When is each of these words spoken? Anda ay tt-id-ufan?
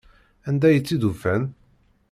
Anda 0.47 0.65
ay 0.69 0.79
tt-id-ufan? 0.81 1.43